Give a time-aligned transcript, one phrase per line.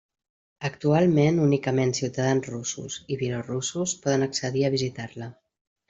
[0.69, 5.35] Actualment únicament ciutadans russos i bielorussos poden accedir a visitar-la.